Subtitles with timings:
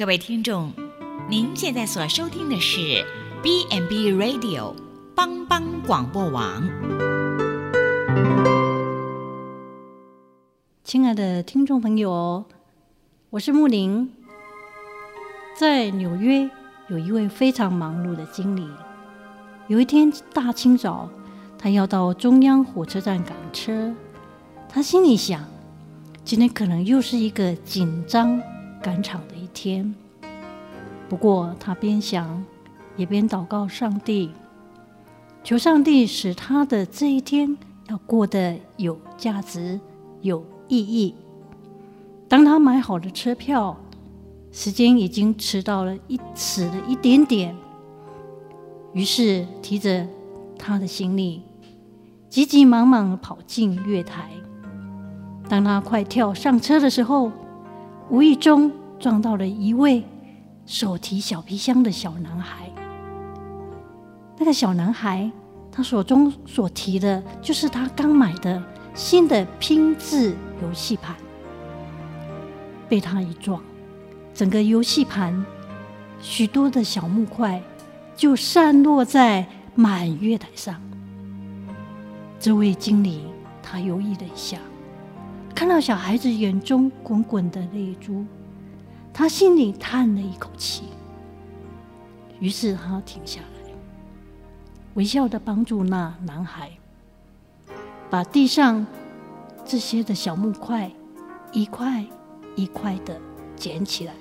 [0.00, 0.72] 各位听众，
[1.28, 3.04] 您现在所收听的是
[3.42, 4.74] B&B Radio
[5.14, 6.66] 帮帮广播网。
[10.82, 12.46] 亲爱的听众朋友，
[13.28, 14.10] 我是木林。
[15.54, 16.48] 在纽约
[16.88, 18.66] 有一位非常忙碌的经理。
[19.68, 21.10] 有一天大清早，
[21.58, 23.94] 他要到中央火车站赶车。
[24.66, 25.44] 他心里想，
[26.24, 28.40] 今天可能又是一个紧张
[28.82, 29.94] 赶场的天。
[31.08, 32.44] 不过他边想，
[32.96, 34.30] 也边祷告上帝，
[35.42, 37.56] 求上帝使他的这一天
[37.88, 39.80] 要过得有价值、
[40.20, 41.14] 有意义。
[42.28, 43.76] 当他买好了车票，
[44.52, 47.56] 时间已经迟到了一迟了一点点。
[48.92, 50.06] 于是提着
[50.58, 51.42] 他的行李，
[52.28, 54.30] 急急忙忙跑进月台。
[55.48, 57.32] 当他快跳上车的时候，
[58.08, 60.04] 无意中撞到了一位
[60.66, 62.70] 手提小皮箱的小男孩。
[64.38, 65.28] 那个小男孩，
[65.72, 68.62] 他手中所提的就是他刚买的
[68.94, 71.16] 新的拼字游戏盘。
[72.88, 73.60] 被他一撞，
[74.32, 75.44] 整个游戏盘
[76.20, 77.60] 许多的小木块。
[78.16, 80.78] 就散落在满月台上。
[82.38, 83.24] 这位经理
[83.62, 84.58] 他犹豫了一下，
[85.54, 88.26] 看到小孩子眼中滚滚的泪珠，
[89.12, 90.84] 他心里叹了一口气。
[92.38, 93.72] 于是他停下来，
[94.94, 96.70] 微笑的帮助那男孩，
[98.08, 98.86] 把地上
[99.64, 100.90] 这些的小木块
[101.52, 102.04] 一块
[102.56, 103.20] 一块的
[103.56, 104.14] 捡起来。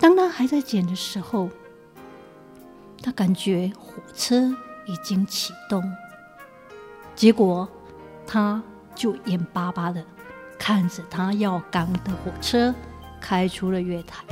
[0.00, 1.50] 当他还在捡的时候，
[3.02, 4.48] 他感觉火车
[4.86, 5.82] 已经启动，
[7.14, 7.68] 结果
[8.26, 8.62] 他
[8.94, 10.02] 就眼巴巴的
[10.58, 12.74] 看着他要赶的火车
[13.26, 14.22] 开出了月台。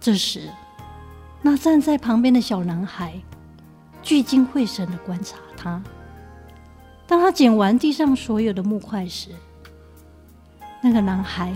[0.00, 0.50] 这时，
[1.40, 3.14] 那站在旁边的小男孩
[4.02, 5.80] 聚精会神的观察他。
[7.06, 9.30] 当他捡完地上所有的木块时，
[10.82, 11.54] 那个男孩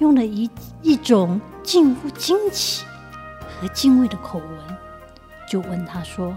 [0.00, 0.50] 用了一
[0.82, 2.84] 一种近乎惊奇。
[3.60, 4.76] 和敬畏的口吻，
[5.48, 6.36] 就问他说：“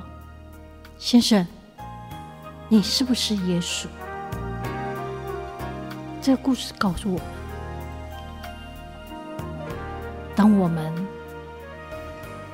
[0.99, 1.45] 先生，
[2.69, 3.87] 你是不是耶稣？”
[6.21, 7.27] 这个故事告诉我们，
[10.37, 10.93] 当我们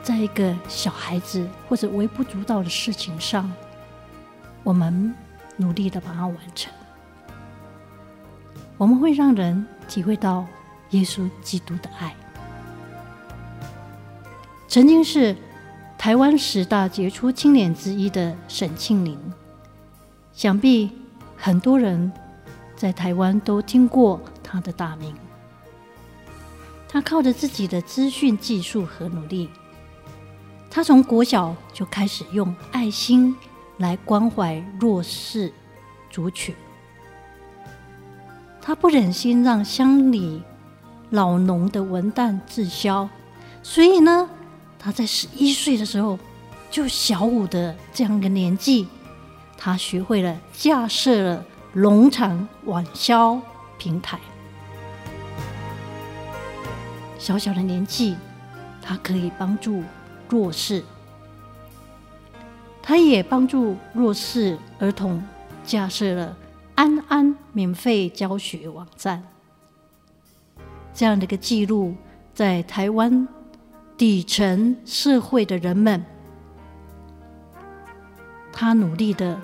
[0.02, 3.52] 在一个小孩子或者微不足道的事情上，
[4.64, 5.14] 我们
[5.58, 6.72] 努力的把它完成，
[8.78, 10.46] 我们会让人体会到
[10.92, 12.16] 耶稣基督的爱。
[14.70, 15.36] 曾经是
[15.98, 19.20] 台湾十大杰出青年之一的沈庆龄，
[20.32, 20.90] 想必
[21.36, 22.10] 很多人
[22.78, 25.14] 在台湾都听过他的大名。
[26.94, 29.50] 他靠着自己的资讯技术和努力，
[30.70, 33.36] 他从国小就开始用爱心
[33.80, 35.52] 来关怀弱势
[36.12, 36.54] 族群。
[38.62, 40.44] 他不忍心让乡里
[41.10, 43.10] 老农的文旦滞销，
[43.64, 44.30] 所以呢。
[44.78, 46.20] 他在十一岁的时候，
[46.70, 48.86] 就小五的这样一个年纪，
[49.58, 53.42] 他学会了架设了农场网销
[53.80, 54.20] 平台。
[57.24, 58.18] 小小的年纪，
[58.82, 59.82] 他可以帮助
[60.28, 60.84] 弱势，
[62.82, 65.24] 他也帮助弱势儿童
[65.64, 66.36] 架设了
[66.76, 69.24] 安安免费教学网站。
[70.94, 71.96] 这样的一个记录，
[72.34, 73.26] 在台湾。
[73.96, 76.04] 底层社会的人们，
[78.52, 79.40] 他努力的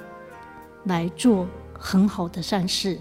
[0.86, 1.48] 来做
[1.78, 3.00] 很好的善事，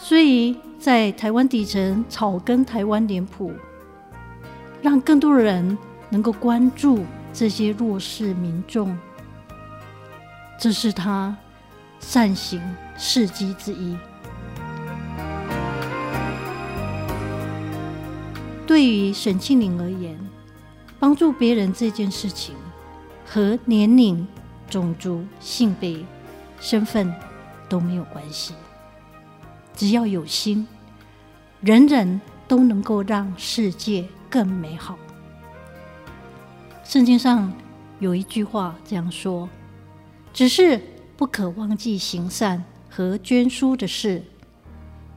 [0.00, 3.52] 所以在台湾底层草根台湾脸谱，
[4.80, 5.76] 让更多人
[6.08, 8.96] 能够关注这些弱势民众，
[10.58, 11.36] 这是他
[11.98, 12.62] 善行
[12.96, 13.98] 事迹之一。
[18.66, 20.16] 对于沈庆龄而言，
[21.00, 22.54] 帮助别人这件事情
[23.26, 24.26] 和年龄、
[24.70, 25.98] 种族、性别、
[26.60, 27.12] 身份
[27.68, 28.54] 都没有关系。
[29.78, 30.66] 只要有心，
[31.62, 34.98] 人人都能够让世界更美好。
[36.84, 37.50] 圣经上
[38.00, 39.48] 有一句话这样说
[40.34, 40.82] ：“只是
[41.16, 44.24] 不可忘记行善和捐输的事，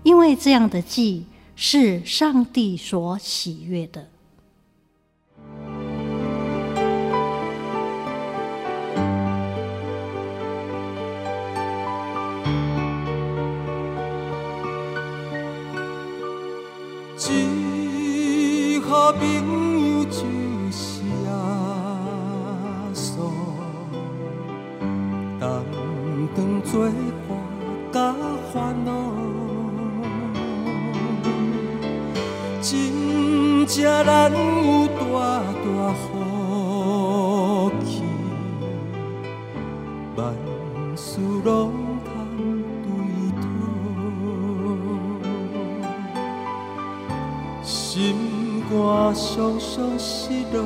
[0.04, 4.08] 因为这样的祭。”是上帝所喜悦的。
[19.13, 20.19] 朋友就
[20.72, 21.30] 是耶
[22.94, 23.10] 稣，
[25.40, 25.44] 同
[26.36, 26.72] 当作
[27.28, 27.30] 伴
[27.92, 28.16] 甲
[28.54, 28.56] 烦
[28.86, 28.90] 恼，
[32.62, 33.75] 真正
[34.06, 35.00] 难有大
[35.63, 36.02] 大福
[37.84, 38.04] 气，
[40.16, 40.19] 万
[40.96, 41.10] 事
[41.44, 41.52] 拢。
[48.73, 50.63] 我双双失落，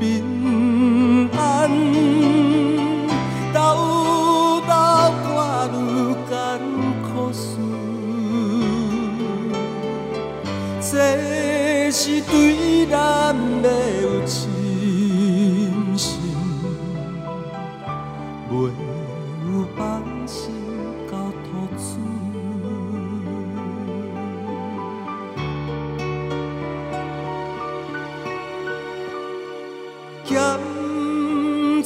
[0.00, 1.70] 平安
[3.52, 3.58] 斗
[4.66, 4.72] 斗
[5.22, 5.76] 挂愈
[6.30, 6.32] 艰
[7.02, 7.44] 苦事，
[10.80, 13.68] 这是对咱的
[14.00, 14.65] 有情。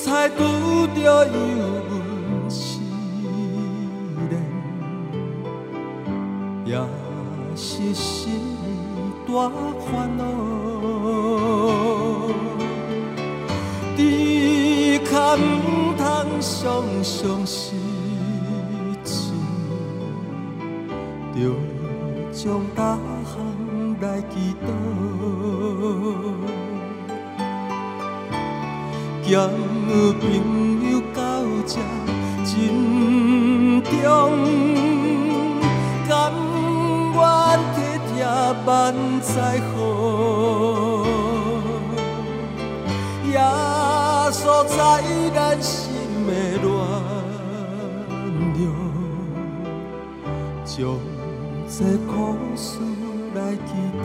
[0.02, 0.42] 才拄
[0.94, 1.30] 着忧
[1.90, 2.80] 闷思
[4.28, 4.32] 念，
[6.64, 6.72] 也
[7.54, 8.32] 是心
[9.26, 10.22] 大烦恼。
[13.96, 14.00] 只
[15.04, 15.38] 可毋
[15.98, 16.00] 通
[16.40, 17.76] 常常失
[19.04, 19.32] 志，
[21.34, 21.38] 着
[22.32, 22.40] 将
[22.74, 23.36] 大项
[24.00, 24.66] 来祈祷。
[29.30, 31.20] 交朋友到
[31.64, 31.78] 这
[32.44, 32.50] 珍
[33.80, 33.94] 重，
[36.08, 36.10] 甘
[37.14, 37.20] 愿
[37.76, 37.78] 体
[38.08, 38.10] 贴
[38.66, 38.68] 万
[39.20, 39.30] 载
[39.70, 39.72] 好，
[43.30, 43.38] 耶
[44.32, 44.76] 稣在
[45.32, 45.70] 咱心
[46.26, 46.28] 的
[46.60, 46.68] 暖
[48.58, 48.60] 融，
[50.64, 50.74] 将
[51.68, 51.78] 这
[52.08, 52.12] 苦
[52.56, 52.66] 事
[53.36, 54.04] 来祈祷。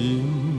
[0.00, 0.49] 心。